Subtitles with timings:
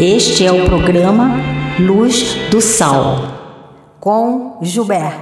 [0.00, 1.42] Este é o programa
[1.80, 3.18] Luz do Sal
[3.98, 5.18] com Gilberto.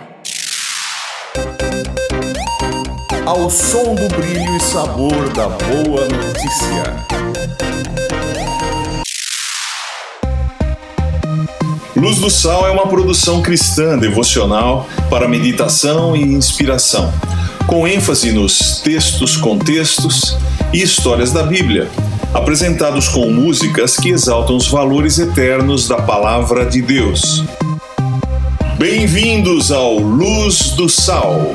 [3.25, 6.95] Ao som do brilho e sabor da boa notícia.
[11.97, 17.11] Luz do Sal é uma produção cristã devocional para meditação e inspiração,
[17.67, 20.37] com ênfase nos textos, contextos
[20.71, 21.89] e histórias da Bíblia,
[22.35, 27.45] apresentados com músicas que exaltam os valores eternos da Palavra de Deus.
[28.79, 31.55] Bem-vindos ao Luz do Sal.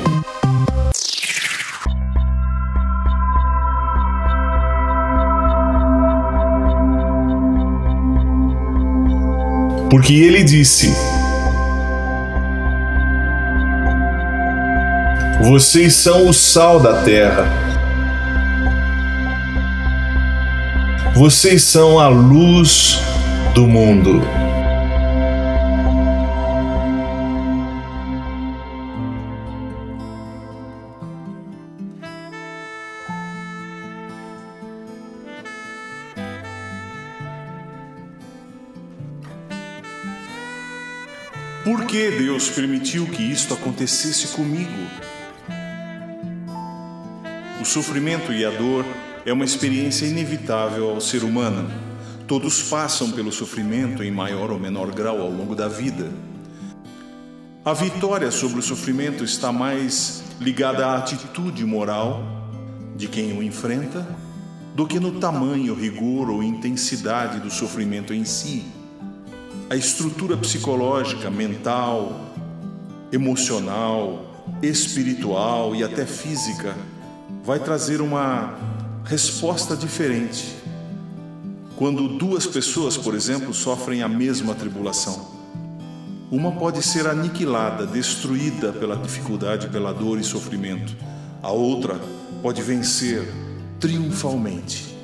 [9.89, 10.95] Porque ele disse:
[15.43, 17.70] Vocês são o sal da terra.
[21.13, 22.97] Vocês são a luz
[23.53, 24.21] do mundo.
[41.63, 44.71] Por que Deus permitiu que isto acontecesse comigo?
[47.61, 48.85] O sofrimento e a dor
[49.25, 51.69] é uma experiência inevitável ao ser humano.
[52.27, 56.09] Todos passam pelo sofrimento em maior ou menor grau ao longo da vida.
[57.63, 62.23] A vitória sobre o sofrimento está mais ligada à atitude moral
[62.95, 64.07] de quem o enfrenta
[64.73, 68.63] do que no tamanho, rigor ou intensidade do sofrimento em si.
[69.69, 72.33] A estrutura psicológica, mental,
[73.11, 76.75] emocional, espiritual e até física
[77.43, 78.80] vai trazer uma
[79.11, 80.55] resposta diferente
[81.75, 85.27] quando duas pessoas, por exemplo, sofrem a mesma tribulação.
[86.31, 90.95] Uma pode ser aniquilada, destruída pela dificuldade, pela dor e sofrimento.
[91.43, 91.99] A outra
[92.41, 93.27] pode vencer
[93.81, 94.95] triunfalmente.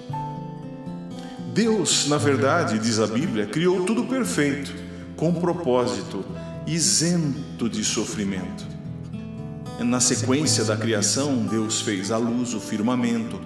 [1.53, 4.74] Deus, na verdade, diz a Bíblia, criou tudo perfeito,
[5.18, 6.24] com propósito,
[6.66, 8.66] isento de sofrimento.
[9.81, 13.38] Na sequência da criação, Deus fez a luz, o firmamento,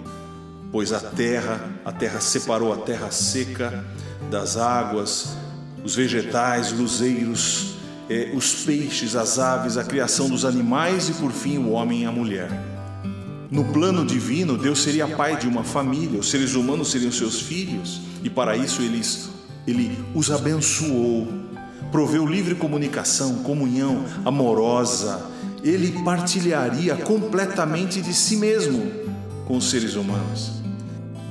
[0.71, 3.83] pois a terra, a terra separou a terra seca
[4.29, 5.35] das águas,
[5.83, 7.75] os vegetais, luzeiros,
[8.09, 12.05] eh, os peixes, as aves, a criação dos animais e por fim o homem e
[12.05, 12.49] a mulher.
[13.49, 18.01] No plano divino, Deus seria pai de uma família, os seres humanos seriam seus filhos,
[18.23, 19.29] e para isso eles,
[19.67, 21.27] ele os abençoou,
[21.91, 25.29] proveu livre comunicação, comunhão amorosa,
[25.61, 28.89] ele partilharia completamente de si mesmo
[29.45, 30.60] com os seres humanos.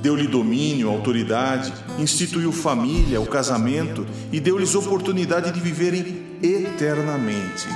[0.01, 7.67] Deu-lhe domínio, autoridade, instituiu família, o casamento e deu-lhes oportunidade de viverem eternamente.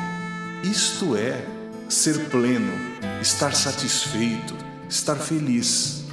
[0.63, 1.45] Isto é
[1.87, 2.73] ser pleno,
[3.21, 4.55] estar satisfeito,
[4.89, 6.03] estar feliz.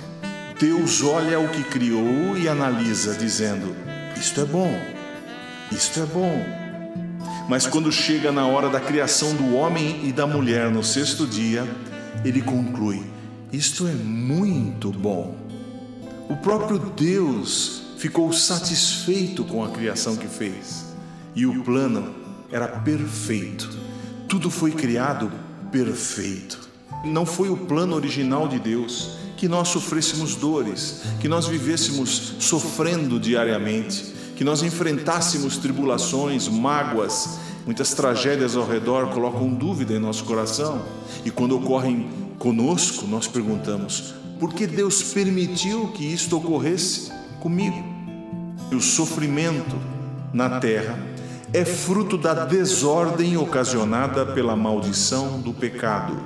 [0.61, 3.75] Deus olha o que criou e analisa, dizendo:
[4.17, 4.79] Isto é bom,
[5.73, 6.63] isto é bom.
[7.49, 11.67] Mas quando chega na hora da criação do homem e da mulher no sexto dia,
[12.25, 13.03] ele conclui:
[13.51, 15.42] Isto é muito bom.
[16.43, 20.87] Próprio Deus ficou satisfeito com a criação que fez.
[21.37, 22.13] E o plano
[22.51, 23.71] era perfeito.
[24.29, 25.31] Tudo foi criado
[25.71, 26.59] perfeito.
[27.05, 33.21] Não foi o plano original de Deus que nós sofrêssemos dores, que nós vivêssemos sofrendo
[33.21, 40.83] diariamente, que nós enfrentássemos tribulações, mágoas, muitas tragédias ao redor colocam dúvida em nosso coração.
[41.25, 47.81] E quando ocorrem conosco, nós perguntamos: porque Deus permitiu que isto ocorresse comigo.
[48.73, 49.77] E o sofrimento
[50.33, 50.99] na terra
[51.53, 56.17] é fruto da desordem ocasionada pela maldição do pecado.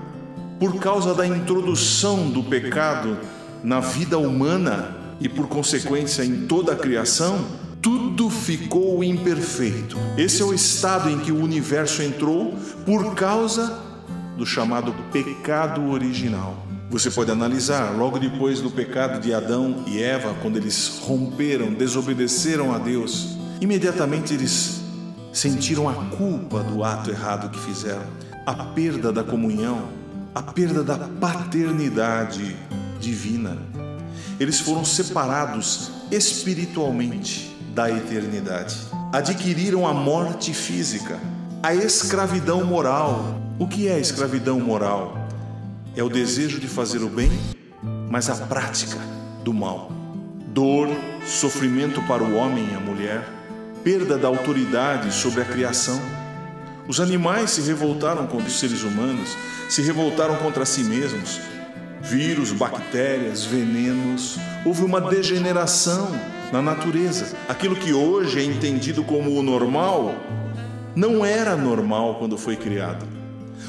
[0.59, 3.19] Por causa da introdução do pecado
[3.63, 7.45] na vida humana e por consequência em toda a criação,
[7.83, 9.99] tudo ficou imperfeito.
[10.17, 12.55] Esse é o estado em que o universo entrou
[12.87, 13.79] por causa
[14.39, 16.66] do chamado pecado original.
[16.89, 22.73] Você pode analisar, logo depois do pecado de Adão e Eva, quando eles romperam, desobedeceram
[22.73, 24.83] a Deus, imediatamente eles
[25.33, 28.07] sentiram a culpa do ato errado que fizeram,
[28.47, 29.89] a perda da comunhão,
[30.33, 32.57] a perda da paternidade
[33.01, 33.59] divina.
[34.39, 38.77] Eles foram separados espiritualmente da eternidade.
[39.13, 41.19] Adquiriram a morte física,
[41.63, 43.41] a escravidão moral.
[43.59, 45.26] O que é escravidão moral?
[45.97, 47.33] É o desejo de fazer o bem,
[48.11, 48.99] mas a prática
[49.43, 49.91] do mal.
[50.49, 50.89] dor,
[51.27, 53.29] sofrimento para o homem e a mulher,
[53.85, 56.01] perda da autoridade sobre a criação.
[56.89, 59.37] Os animais se revoltaram contra os seres humanos,
[59.69, 61.41] se revoltaram contra si mesmos.
[62.01, 66.09] Vírus, bactérias, venenos, houve uma degeneração
[66.53, 67.37] na natureza.
[67.49, 70.15] Aquilo que hoje é entendido como o normal,
[70.95, 73.07] não era normal quando foi criado.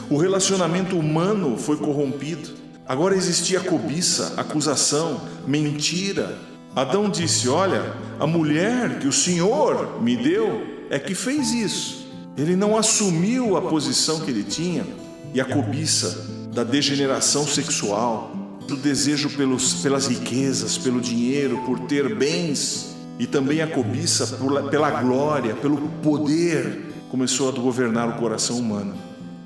[0.09, 2.49] O relacionamento humano foi corrompido.
[2.87, 6.37] Agora existia cobiça, acusação, mentira.
[6.75, 12.07] Adão disse: Olha, a mulher que o Senhor me deu é que fez isso.
[12.37, 14.85] Ele não assumiu a posição que ele tinha
[15.33, 18.31] e a cobiça da degeneração sexual,
[18.67, 24.37] do desejo pelos, pelas riquezas, pelo dinheiro, por ter bens e também a cobiça
[24.69, 28.93] pela glória, pelo poder, começou a governar o coração humano.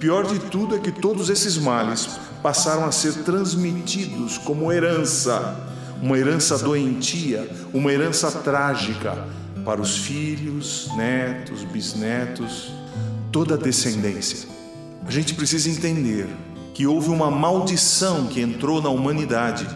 [0.02, 2.10] Pior de tudo é que todos esses males
[2.42, 5.64] passaram a ser transmitidos como herança,
[6.02, 9.28] uma herança doentia, uma herança trágica
[9.64, 12.72] para os filhos, netos, bisnetos,
[13.32, 14.50] toda a descendência.
[15.06, 16.28] A gente precisa entender
[16.74, 19.68] que houve uma maldição que entrou na humanidade.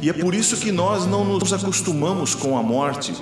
[0.00, 3.14] E é por isso que nós não nos acostumamos com a morte,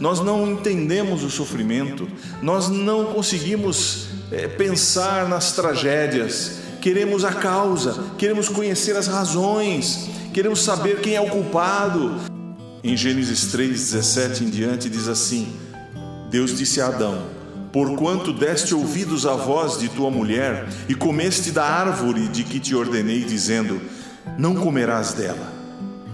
[0.00, 2.08] nós não entendemos o sofrimento,
[2.40, 10.62] nós não conseguimos é, pensar nas tragédias, queremos a causa, queremos conhecer as razões, queremos
[10.62, 12.14] saber quem é o culpado.
[12.82, 15.54] Em Gênesis 3,17 em diante diz assim:
[16.30, 17.26] Deus disse a Adão:
[17.72, 22.74] Porquanto deste ouvidos à voz de tua mulher e comeste da árvore de que te
[22.74, 23.80] ordenei, dizendo:
[24.38, 25.55] Não comerás dela.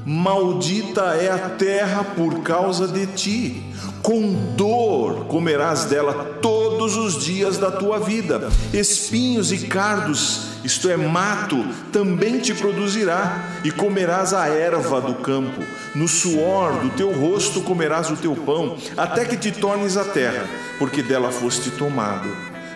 [0.05, 3.63] Maldita é a terra por causa de ti.
[4.03, 8.51] Com dor comerás dela todos os dias da tua vida.
[8.73, 15.63] Espinhos e cardos, isto é, mato, também te produzirá, e comerás a erva do campo.
[15.95, 20.47] No suor do teu rosto comerás o teu pão, até que te tornes a terra,
[20.81, 22.29] porque dela foste tomado.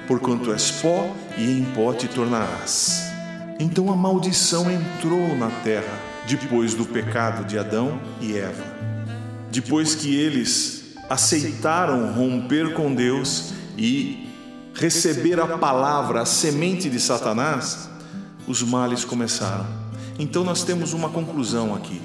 [0.07, 3.03] Porquanto és pó, e em pó te tornarás.
[3.59, 8.65] Então a maldição entrou na terra depois do pecado de Adão e Eva.
[9.51, 14.29] Depois que eles aceitaram romper com Deus e
[14.75, 17.89] receber a palavra, a semente de Satanás,
[18.47, 19.67] os males começaram.
[20.19, 22.01] Então nós temos uma conclusão aqui.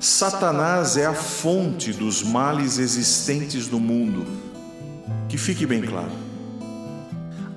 [0.00, 4.26] Satanás é a fonte dos males existentes no mundo.
[5.28, 6.10] Que fique bem claro.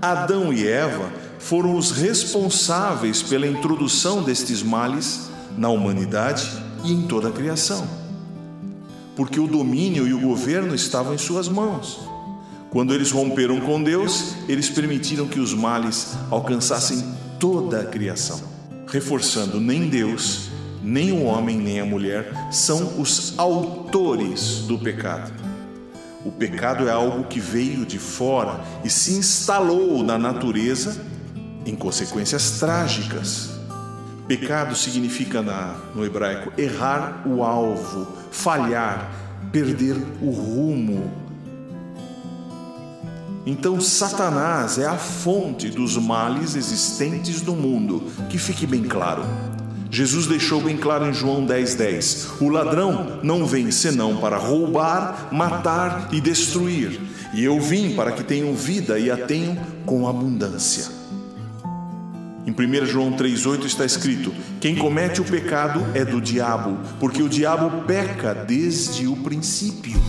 [0.02, 1.10] Adão e Eva
[1.40, 6.50] foram os responsáveis pela introdução destes males na humanidade
[6.84, 7.88] e em toda a criação.
[9.16, 12.00] Porque o domínio e o governo estavam em suas mãos.
[12.70, 17.04] Quando eles romperam com Deus, eles permitiram que os males alcançassem
[17.40, 18.42] toda a criação.
[18.88, 20.50] Reforçando, nem Deus,
[20.84, 25.32] nem o homem, nem a mulher são os autores do pecado.
[26.26, 31.00] O pecado é algo que veio de fora e se instalou na natureza
[31.66, 33.52] em consequências trágicas.
[34.28, 39.12] Pecado significa na, no hebraico errar o alvo, falhar,
[39.52, 41.12] perder o rumo.
[43.46, 49.24] Então, Satanás é a fonte dos males existentes no mundo, que fique bem claro.
[49.92, 55.30] Jesus deixou bem claro em João 10,10: 10, O ladrão não vem senão para roubar,
[55.32, 57.00] matar e destruir.
[57.32, 60.95] E eu vim para que tenham vida e a tenham com abundância.
[62.46, 67.30] Em 1 João 3,8 está escrito: Quem comete o pecado é do diabo, porque o
[67.30, 70.00] diabo peca desde o princípio.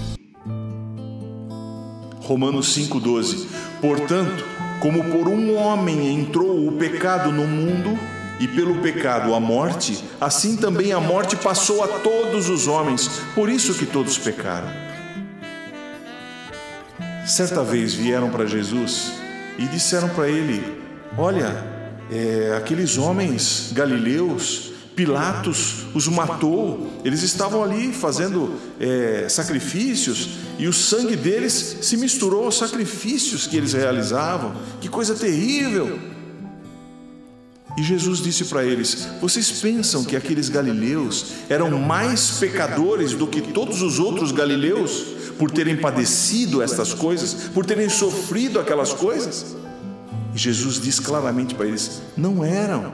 [2.21, 3.47] Romanos 5,12:
[3.81, 4.45] Portanto,
[4.81, 7.99] como por um homem entrou o pecado no mundo,
[8.39, 13.49] e pelo pecado a morte, assim também a morte passou a todos os homens, por
[13.49, 14.69] isso que todos pecaram.
[17.27, 19.13] Certa vez vieram para Jesus
[19.59, 20.63] e disseram para ele:
[21.17, 21.76] Olha,
[22.11, 30.73] é, aqueles homens galileus, Pilatos os matou, eles estavam ali fazendo é, sacrifícios e o
[30.73, 34.55] sangue deles se misturou aos sacrifícios que eles realizavam.
[34.81, 35.99] Que coisa terrível!
[37.77, 43.43] E Jesus disse para eles: Vocês pensam que aqueles galileus eram mais pecadores do que
[43.43, 45.05] todos os outros galileus
[45.39, 49.55] por terem padecido estas coisas, por terem sofrido aquelas coisas?
[50.37, 52.93] E Jesus diz claramente para eles: não eram.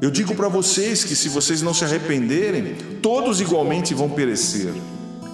[0.00, 4.72] Eu digo para vocês que se vocês não se arrependerem, todos igualmente vão perecer.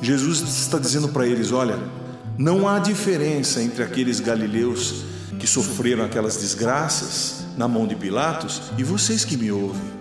[0.02, 1.78] Jesus está dizendo para eles: olha,
[2.36, 5.04] não há diferença entre aqueles galileus
[5.38, 9.94] que sofreram aquelas desgraças na mão de Pilatos e vocês que me ouvem.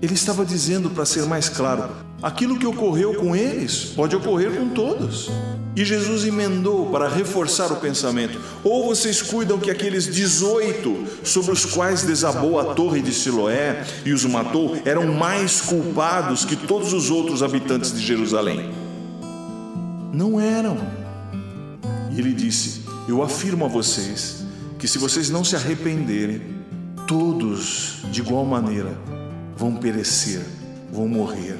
[0.00, 1.88] Ele estava dizendo, para ser mais claro,
[2.24, 5.28] Aquilo que ocorreu com eles pode ocorrer com todos.
[5.76, 11.64] E Jesus emendou para reforçar o pensamento: ou vocês cuidam que aqueles 18 sobre os
[11.64, 17.10] quais desabou a torre de Siloé e os matou eram mais culpados que todos os
[17.10, 18.72] outros habitantes de Jerusalém?
[20.12, 20.78] Não eram.
[22.12, 24.44] E ele disse: Eu afirmo a vocês
[24.78, 26.40] que se vocês não se arrependerem,
[27.08, 28.96] todos de igual maneira
[29.56, 30.40] vão perecer,
[30.92, 31.58] vão morrer.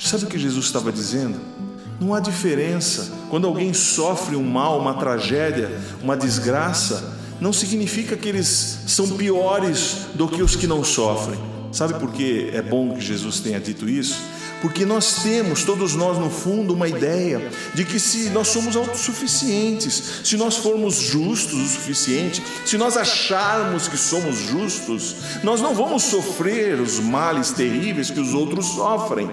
[0.00, 1.38] Sabe o que Jesus estava dizendo?
[2.02, 3.12] Não há diferença.
[3.30, 5.70] Quando alguém sofre um mal, uma tragédia,
[6.02, 11.38] uma desgraça, não significa que eles são piores do que os que não sofrem.
[11.70, 14.20] Sabe por que é bom que Jesus tenha dito isso?
[14.60, 20.22] Porque nós temos, todos nós no fundo, uma ideia de que se nós somos autossuficientes,
[20.24, 26.02] se nós formos justos o suficiente, se nós acharmos que somos justos, nós não vamos
[26.02, 29.30] sofrer os males terríveis que os outros sofrem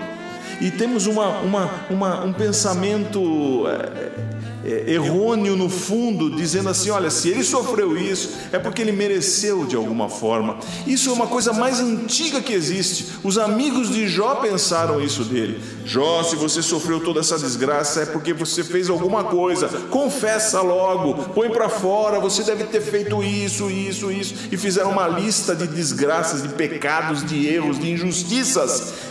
[0.61, 4.29] e temos uma, uma, uma, um pensamento é,
[4.65, 9.65] é, errôneo no fundo, dizendo assim: olha, se ele sofreu isso, é porque ele mereceu
[9.65, 10.57] de alguma forma.
[10.85, 13.07] Isso é uma coisa mais antiga que existe.
[13.23, 15.61] Os amigos de Jó pensaram isso dele.
[15.85, 19.67] Jó, se você sofreu toda essa desgraça, é porque você fez alguma coisa.
[19.89, 22.19] Confessa logo, põe para fora.
[22.19, 24.35] Você deve ter feito isso, isso, isso.
[24.51, 29.08] E fizeram uma lista de desgraças, de pecados, de erros, de injustiças.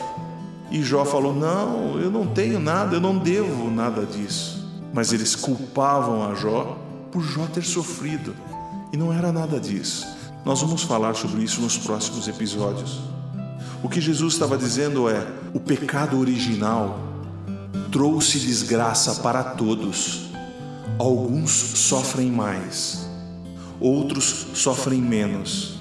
[0.70, 4.66] E Jó falou: Não, eu não tenho nada, eu não devo nada disso.
[4.92, 6.78] Mas eles culpavam a Jó
[7.10, 8.34] por Jó ter sofrido.
[8.92, 10.06] E não era nada disso.
[10.44, 13.00] Nós vamos falar sobre isso nos próximos episódios.
[13.82, 16.98] O que Jesus estava dizendo é: o pecado original
[17.90, 20.28] trouxe desgraça para todos.
[20.98, 23.08] Alguns sofrem mais,
[23.78, 25.78] outros sofrem menos,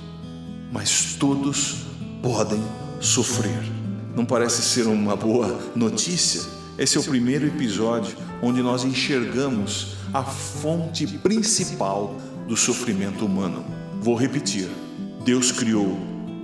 [0.71, 1.87] mas todos
[2.21, 2.61] podem
[2.99, 3.76] sofrer.
[4.17, 6.41] Não parece ser uma boa notícia?
[6.75, 12.15] Esse é o primeiro episódio onde nós enxergamos a fonte principal
[12.47, 13.63] do sofrimento humano.
[14.01, 14.67] Vou repetir:
[15.23, 15.99] Deus criou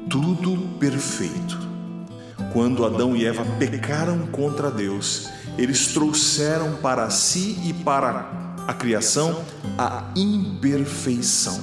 [0.08, 1.58] tudo perfeito.
[2.54, 9.44] Quando Adão e Eva pecaram contra Deus, eles trouxeram para si e para a criação
[9.80, 11.60] a imperfeição,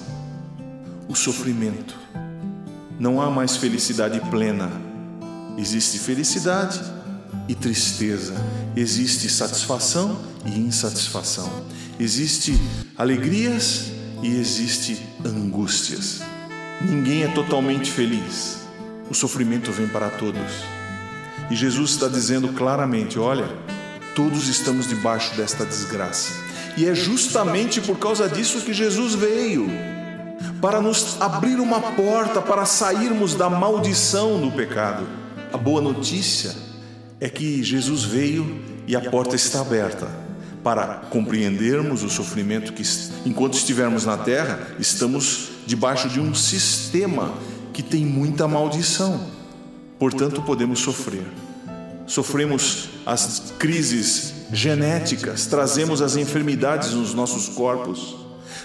[1.08, 1.94] o sofrimento.
[2.98, 4.89] Não há mais felicidade plena
[5.60, 6.80] Existe felicidade
[7.46, 8.32] e tristeza,
[8.74, 11.52] existe satisfação e insatisfação,
[11.98, 12.58] existe
[12.96, 16.22] alegrias e existe angústias.
[16.80, 18.60] Ninguém é totalmente feliz.
[19.10, 20.50] O sofrimento vem para todos.
[21.50, 23.46] E Jesus está dizendo claramente: olha,
[24.14, 26.32] todos estamos debaixo desta desgraça.
[26.74, 29.68] E é justamente por causa disso que Jesus veio
[30.58, 35.19] para nos abrir uma porta para sairmos da maldição do pecado.
[35.52, 36.54] A boa notícia
[37.19, 40.09] é que Jesus veio e a porta está aberta
[40.62, 42.83] para compreendermos o sofrimento que,
[43.26, 47.35] enquanto estivermos na terra, estamos debaixo de um sistema
[47.73, 49.26] que tem muita maldição.
[49.99, 51.26] Portanto, podemos sofrer.
[52.07, 58.16] Sofremos as crises genéticas, trazemos as enfermidades nos nossos corpos,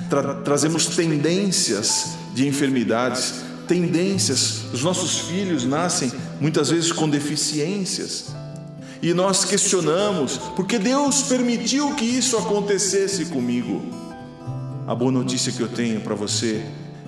[0.09, 4.64] tra trazemos tendências de enfermidades, tendências.
[4.75, 8.35] Os nossos filhos nascem muitas vezes com deficiências.
[9.01, 13.81] E nós questionamos, porque Deus permitiu que isso acontecesse comigo.
[14.85, 16.61] A boa notícia que eu tenho para você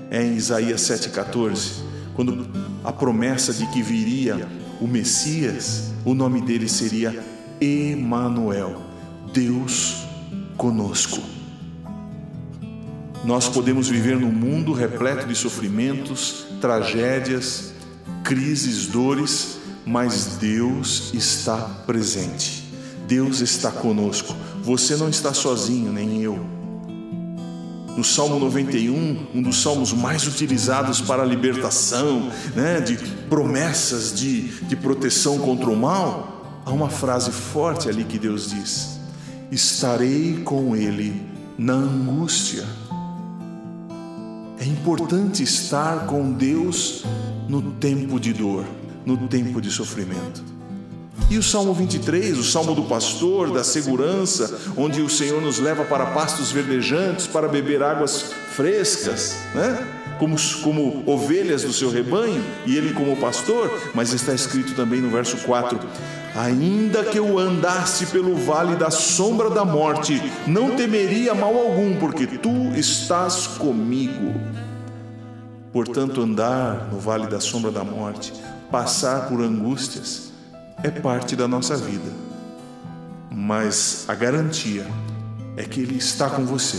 [0.10, 1.84] é em Isaías 7,14,
[2.16, 2.48] quando
[2.86, 4.48] a promessa de que viria
[4.80, 7.22] o Messias, o nome dele seria
[7.60, 8.82] Emanuel,
[9.34, 10.06] Deus
[10.56, 11.37] conosco.
[13.28, 17.74] Nós podemos viver num mundo repleto de sofrimentos, tragédias,
[18.24, 22.64] crises, dores, mas Deus está presente.
[23.06, 24.34] Deus está conosco.
[24.64, 26.40] Você não está sozinho, nem eu.
[27.98, 32.96] No Salmo 91, um dos salmos mais utilizados para a libertação, né, de
[33.28, 38.98] promessas de, de proteção contra o mal, há uma frase forte ali que Deus diz:
[39.52, 41.22] Estarei com ele
[41.58, 42.66] na angústia.
[44.60, 47.04] É importante estar com Deus
[47.48, 48.66] no tempo de dor,
[49.06, 50.44] no tempo de sofrimento.
[51.30, 55.84] E o Salmo 23, o Salmo do pastor, da segurança, onde o Senhor nos leva
[55.84, 59.88] para pastos verdejantes, para beber águas frescas, né?
[60.18, 65.10] Como, como ovelhas do seu rebanho, e ele como pastor, mas está escrito também no
[65.12, 65.80] verso 4:
[66.38, 72.27] Ainda que eu andasse pelo vale da sombra da morte, não temeria mal algum, porque
[72.27, 74.36] tu estás comigo.
[75.74, 78.32] Portanto, andar no vale da sombra da morte,
[78.70, 80.32] passar por angústias,
[80.84, 82.12] é parte da nossa vida,
[83.32, 84.86] mas a garantia
[85.56, 86.77] é que Ele está com você,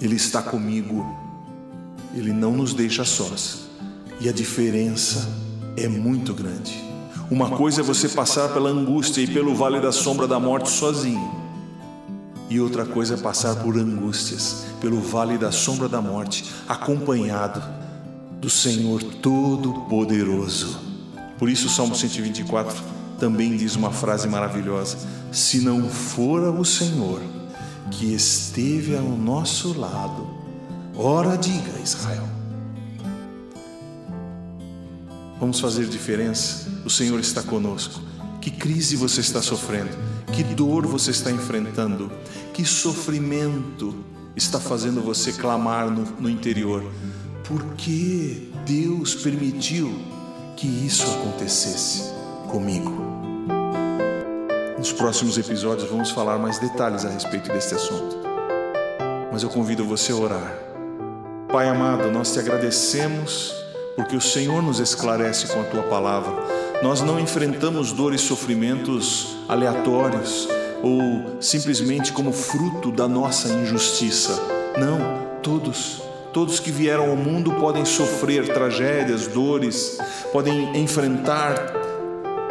[0.00, 1.04] Ele está comigo,
[2.14, 3.62] Ele não nos deixa sós
[4.20, 5.28] e a diferença
[5.76, 6.89] é muito grande.
[7.30, 11.30] Uma coisa é você passar pela angústia e pelo vale da sombra da morte sozinho,
[12.48, 17.62] e outra coisa é passar por angústias, pelo vale da sombra da morte, acompanhado
[18.40, 20.80] do Senhor Todo-Poderoso.
[21.38, 22.76] Por isso, o Salmo 124
[23.20, 24.98] também diz uma frase maravilhosa:
[25.30, 27.20] Se não fora o Senhor
[27.92, 30.28] que esteve ao nosso lado,
[30.96, 32.39] ora diga Israel.
[35.40, 36.68] Vamos fazer diferença?
[36.84, 37.98] O Senhor está conosco.
[38.42, 39.90] Que crise você está sofrendo?
[40.34, 42.12] Que dor você está enfrentando?
[42.52, 43.94] Que sofrimento
[44.36, 46.84] está fazendo você clamar no, no interior?
[47.48, 49.90] Por que Deus permitiu
[50.58, 52.12] que isso acontecesse
[52.50, 52.92] comigo?
[54.76, 58.14] Nos próximos episódios vamos falar mais detalhes a respeito deste assunto.
[59.32, 60.58] Mas eu convido você a orar.
[61.50, 63.59] Pai amado, nós te agradecemos
[64.02, 69.36] porque o Senhor nos esclarece com a tua palavra nós não enfrentamos dores e sofrimentos
[69.46, 70.48] aleatórios
[70.82, 74.40] ou simplesmente como fruto da nossa injustiça.
[74.78, 76.02] Não, todos,
[76.32, 79.98] todos que vieram ao mundo podem sofrer tragédias, dores,
[80.32, 81.74] podem enfrentar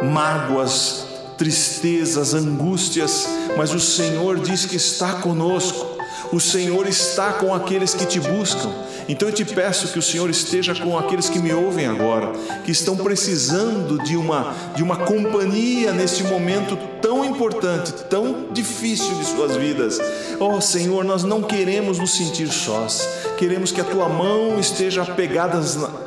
[0.00, 3.26] mágoas, tristezas, angústias,
[3.56, 5.89] mas o Senhor diz que está conosco.
[6.32, 8.70] O Senhor está com aqueles que te buscam.
[9.08, 12.32] Então eu te peço que o Senhor esteja com aqueles que me ouvem agora,
[12.64, 19.24] que estão precisando de uma de uma companhia neste momento tão importante, tão difícil de
[19.24, 19.98] suas vidas.
[20.38, 23.06] Oh, Senhor, nós não queremos nos sentir sós.
[23.36, 25.60] Queremos que a tua mão esteja apegada,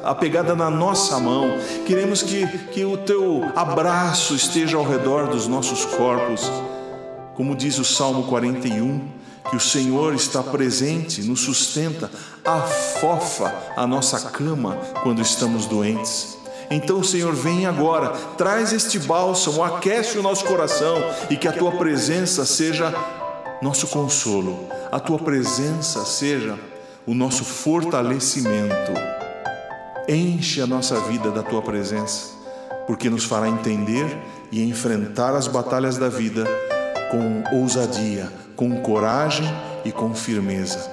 [0.04, 1.58] apegada na nossa mão.
[1.86, 6.50] Queremos que, que o teu abraço esteja ao redor dos nossos corpos.
[7.36, 9.02] Como diz o Salmo 41,
[9.50, 12.10] que o Senhor está presente, nos sustenta,
[12.44, 16.38] afofa a nossa cama quando estamos doentes.
[16.70, 20.98] Então, Senhor, vem agora, traz este bálsamo, aquece o nosso coração
[21.30, 22.94] e que a tua presença seja
[23.62, 26.58] nosso consolo, a tua presença seja
[27.06, 28.92] o nosso fortalecimento.
[30.08, 32.32] Enche a nossa vida da tua presença,
[32.88, 34.18] porque nos fará entender
[34.52, 36.46] e enfrentar as batalhas da vida
[37.10, 39.46] com ousadia, com coragem
[39.84, 40.92] e com firmeza.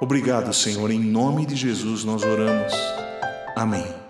[0.00, 2.72] Obrigado, Senhor, em nome de Jesus nós oramos.
[3.54, 4.00] Amém.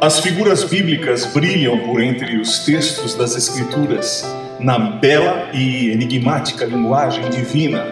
[0.00, 4.24] As figuras bíblicas brilham por entre os textos das Escrituras,
[4.60, 7.84] na bela e enigmática linguagem divina.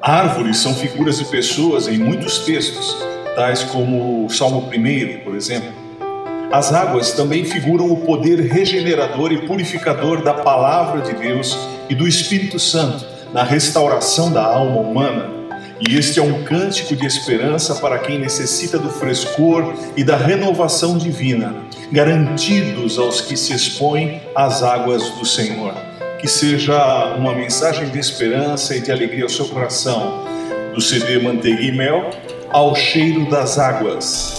[0.00, 2.96] Árvores são figuras de pessoas em muitos textos,
[3.34, 5.70] tais como o Salmo 1, por exemplo.
[6.52, 12.06] As águas também figuram o poder regenerador e purificador da palavra de Deus e do
[12.06, 15.30] Espírito Santo na restauração da alma humana.
[15.80, 20.96] E este é um cântico de esperança para quem necessita do frescor e da renovação
[20.96, 21.56] divina,
[21.90, 25.74] garantidos aos que se expõem às águas do Senhor.
[26.20, 30.24] Que seja uma mensagem de esperança e de alegria ao seu coração.
[30.72, 32.10] Do CD Manteiga e Mel,
[32.54, 34.32] ao cheiro das águas.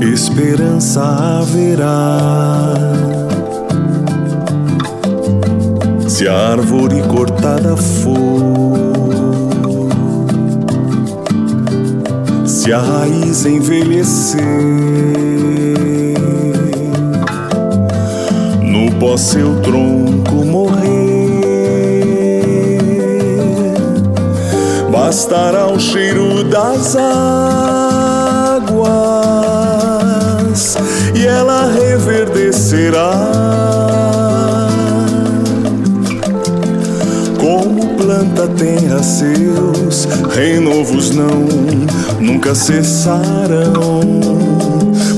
[0.00, 2.72] Esperança haverá.
[6.08, 8.16] Se a árvore cortada for,
[12.46, 15.65] se a raiz envelhecer
[19.06, 20.82] pó seu tronco morrer.
[24.90, 27.06] Bastará o cheiro das águas
[31.14, 33.12] e ela reverdecerá.
[37.38, 41.46] Como planta terra seus renovos não
[42.18, 44.00] nunca cessarão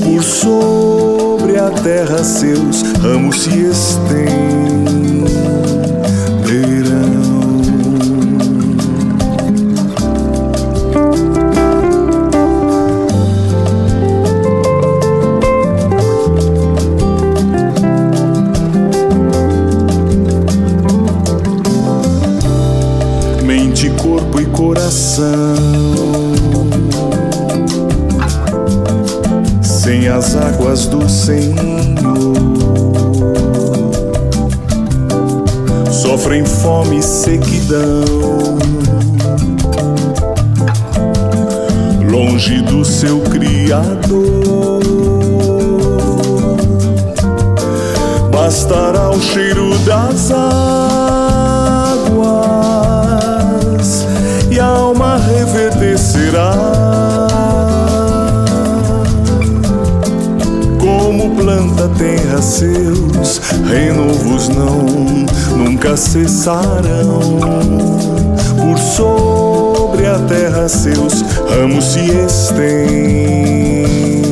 [0.03, 0.98] por sol
[1.59, 4.39] a terra seus ramos se estenderão.
[23.43, 25.78] Mente, corpo e coração
[30.19, 31.55] sem as águas do Senhor.
[35.91, 37.79] Sofrem fome e sequidão,
[42.09, 44.81] longe do seu Criador.
[48.31, 51.28] Bastará o cheiro das águas
[61.99, 64.85] terra seus renovos não
[65.57, 67.19] nunca cessarão.
[68.55, 74.28] Por sobre a terra seus ramos se estenderão.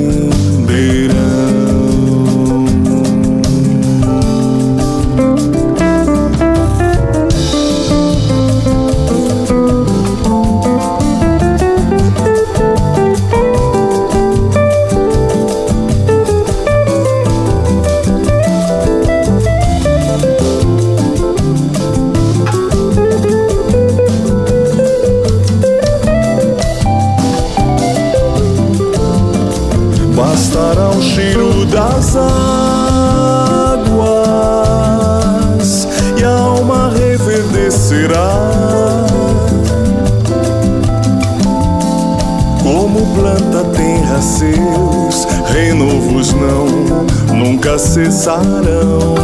[48.48, 49.16] Cessarão.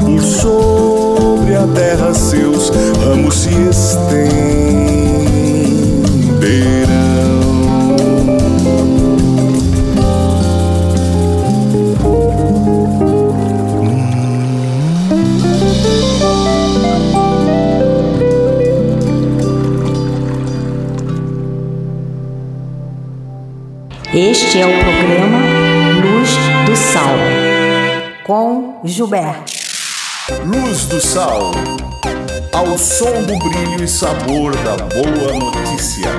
[0.00, 2.70] Por sobre a terra seus
[3.04, 4.40] ramos se estenderão.
[24.12, 25.38] Este é o programa
[26.02, 26.30] Luz
[26.66, 27.49] do Sal
[28.30, 29.52] com Gilberto.
[30.46, 31.50] Luz do Sal,
[32.52, 36.12] ao som do brilho e sabor da boa notícia.